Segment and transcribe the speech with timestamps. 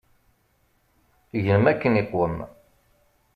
[1.43, 2.37] Gnem akken iqwem.